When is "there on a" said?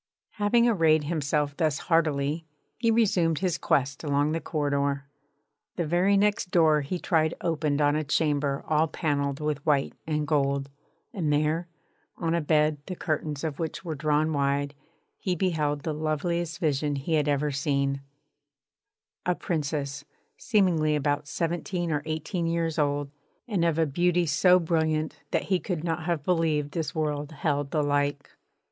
11.31-12.41